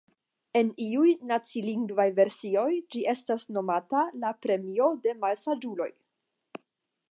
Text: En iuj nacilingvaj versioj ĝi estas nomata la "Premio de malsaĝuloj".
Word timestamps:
En 0.59 0.69
iuj 0.85 1.11
nacilingvaj 1.31 2.07
versioj 2.21 2.65
ĝi 2.95 3.03
estas 3.15 3.47
nomata 3.59 4.01
la 4.25 4.33
"Premio 4.47 4.91
de 5.07 5.17
malsaĝuloj". 5.27 5.91